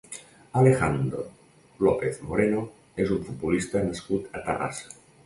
[0.59, 1.25] Alejandro
[1.87, 2.63] López Moreno
[3.05, 4.91] és un futbolista nascut a Terrassa.